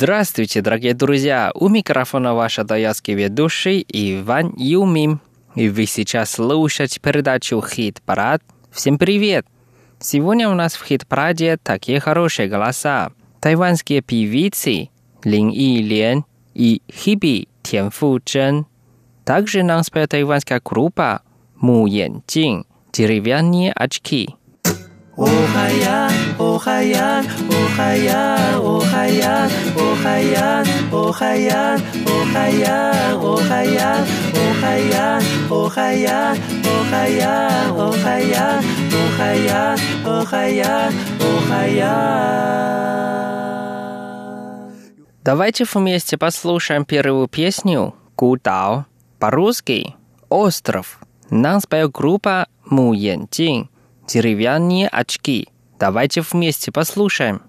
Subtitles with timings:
[0.00, 1.50] Здравствуйте, дорогие друзья!
[1.56, 5.20] У микрофона ваш даятский ведущий Иван Юмим.
[5.56, 8.40] И вы сейчас слушаете передачу «Хит-парад».
[8.70, 9.44] Всем привет!
[9.98, 13.10] Сегодня у нас в «Хит-параде» такие хорошие голоса.
[13.40, 14.90] Тайванские певицы
[15.24, 18.66] Лин И Лен и Хиби Тян Фу Чжэн.
[19.24, 21.22] Также нам споет тайванская группа
[21.56, 22.22] Му Ян
[22.92, 24.37] «Деревянные очки».
[25.18, 32.96] Охаян, охаян, охаян, охаян, охаян, охаян, охаян,
[33.26, 34.06] охаян,
[35.50, 36.38] охаян,
[36.70, 42.68] охаян, охаян, охаян, охаян, охаян.
[45.24, 48.86] Давайте вместе послушаем первую песню «Гудао».
[49.18, 49.96] По-русски
[50.28, 51.00] «Остров».
[51.28, 53.68] Нам споет группа Му Ян Джин
[54.08, 55.48] деревянные очки.
[55.78, 57.42] Давайте вместе послушаем.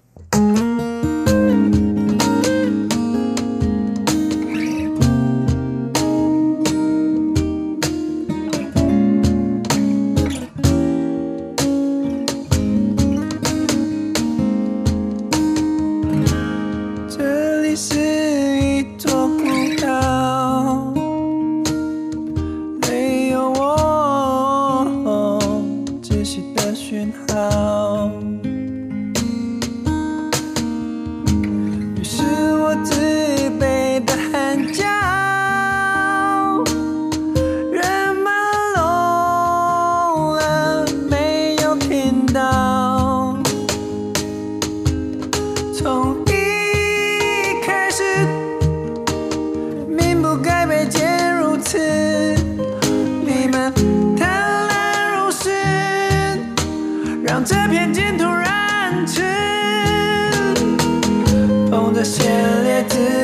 [61.92, 62.22] 这些
[62.62, 63.19] 日子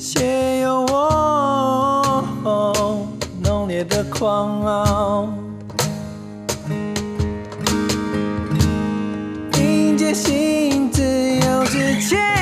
[0.00, 2.24] 写有我
[3.42, 5.28] 浓烈的狂傲。
[9.58, 12.39] 迎接新自由之前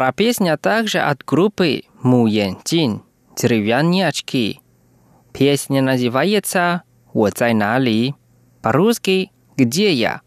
[0.00, 3.02] Вторая песня а также от группы Му Ян Джин
[3.36, 4.60] «Деревянные очки».
[5.34, 8.14] Песня называется «Wo zai на ли?»
[8.62, 10.22] По-русски «Где я?».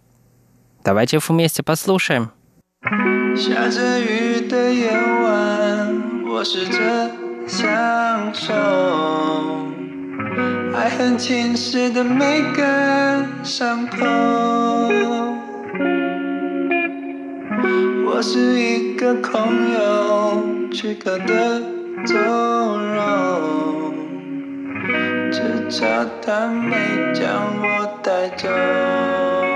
[0.83, 2.29] Давайте вместе послушаем.
[3.35, 7.09] 下着雨的夜晚，我试着
[7.47, 8.53] 享受
[10.75, 15.42] 爱恨侵蚀的每个伤口。
[18.25, 21.61] 是一个空有躯壳的
[22.05, 22.15] 纵
[22.95, 23.93] 容，
[25.29, 26.73] 只差他没
[27.13, 27.27] 将
[27.61, 29.52] 我带走。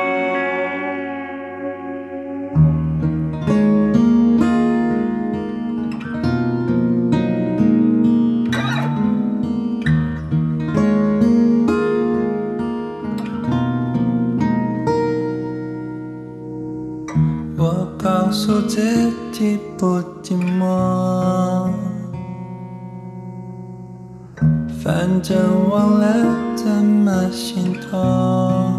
[18.28, 21.72] 告诉自己不寂寞。
[24.84, 26.08] 反正忘了
[26.54, 28.77] 怎么心痛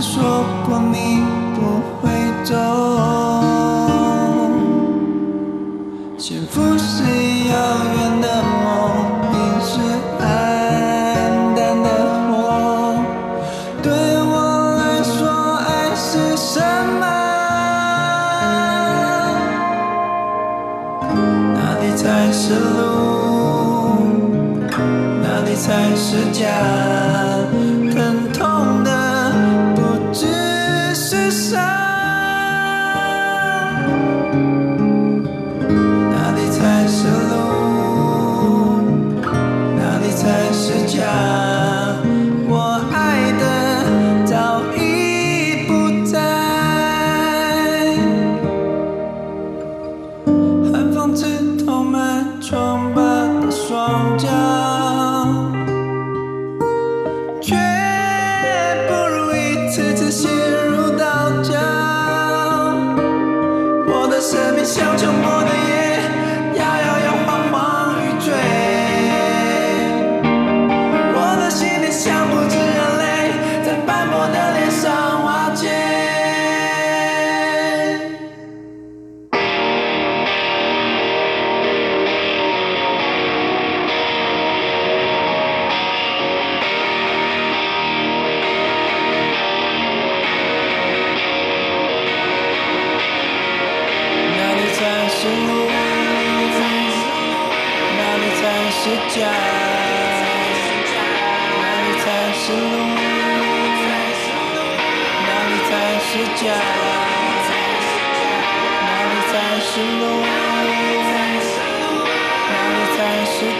[0.00, 0.33] 说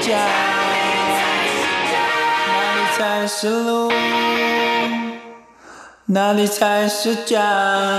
[0.04, 0.12] 家。
[0.16, 1.88] 哪里才是
[2.46, 3.92] 哪里才是路？
[6.06, 7.98] 哪里才是家？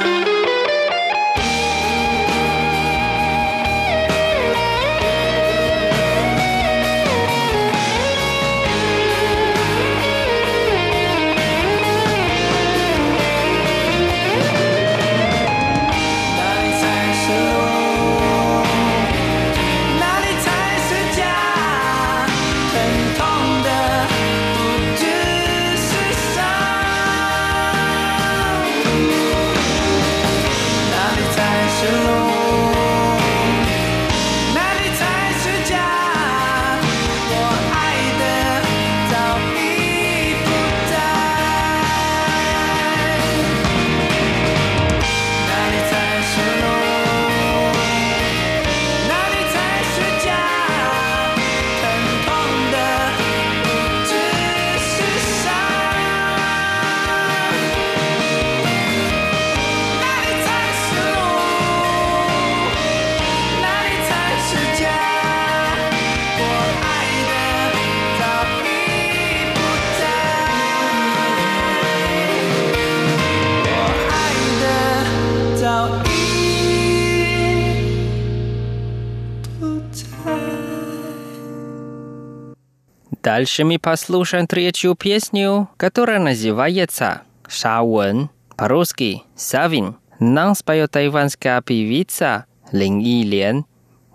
[83.36, 89.98] Дальше мы послушаем третью песню, которая называется «Шауэн», по-русски «Савин».
[90.20, 93.66] Нам споет тайванская певица Лин Илен.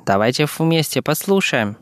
[0.07, 1.77] Давайте вместе послушаем.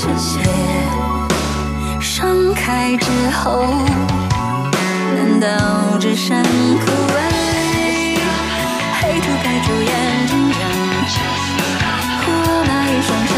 [0.00, 0.38] 是雪，
[1.98, 3.64] 盛开之后，
[5.16, 8.20] 难道只剩枯萎？
[9.00, 9.90] 黑土盖住眼
[10.28, 10.56] 睛，睁
[12.24, 13.37] 不一双双。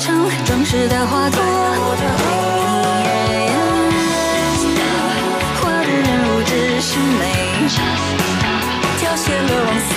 [0.00, 1.38] 成装饰的花朵。
[5.60, 7.68] 花的人物只是美，
[8.98, 9.89] 凋谢了。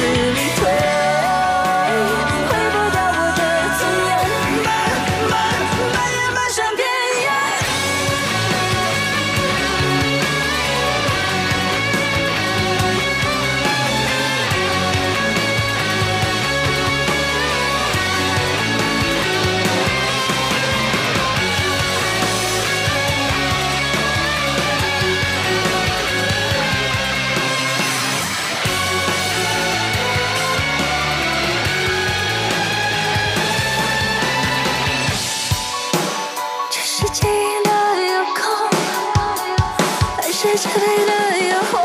[40.44, 41.80] 是纸杯的烟火，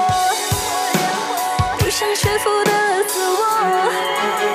[1.79, 4.48] 不想屈服的自我。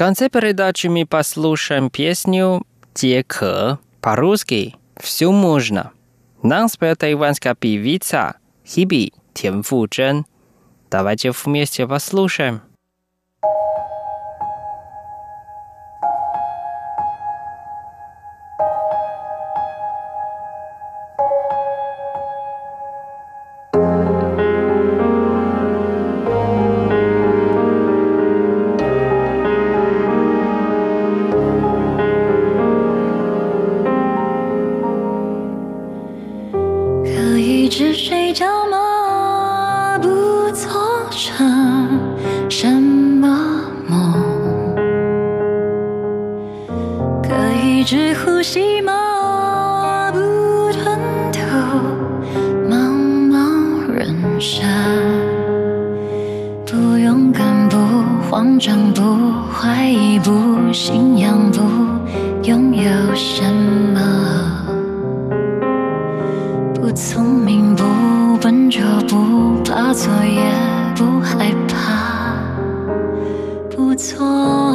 [0.00, 2.64] конце передачи мы послушаем песню
[2.94, 3.42] "Тек"
[4.00, 5.90] По-русски «Все можно».
[6.42, 9.86] Нам спела тайванская певица Хиби Тянфу
[10.90, 12.62] Давайте вместе послушаем.
[62.82, 63.42] 有什
[63.92, 64.00] 么
[66.74, 67.84] 不聪明不
[68.40, 70.40] 笨拙不怕错也
[70.96, 72.34] 不害怕
[73.68, 74.69] 不错。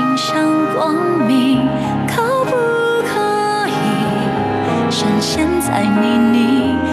[0.00, 0.94] 心像光
[1.26, 1.68] 明
[2.08, 2.52] 可不
[3.02, 6.89] 可以深陷在泥泞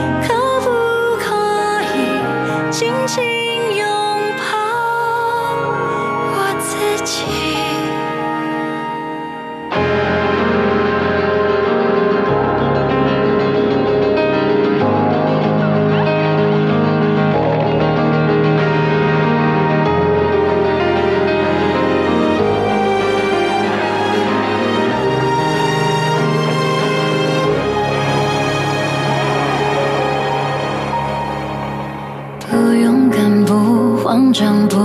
[32.49, 34.77] 不勇敢不慌张不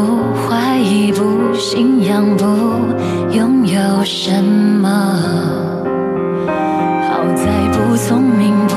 [0.48, 2.44] 怀疑不信仰不
[3.34, 4.88] 拥有什么。
[7.08, 8.74] 好在不聪明不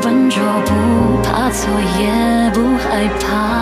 [0.00, 3.61] 笨拙不怕错也不害怕。